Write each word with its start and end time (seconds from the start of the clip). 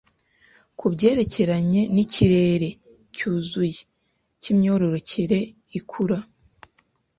kubyerekeranye 0.79 1.81
nikirere 1.93 2.69
cyuzuye 3.15 3.79
cyimyororokere 4.41 5.39
ikura, 5.79 6.17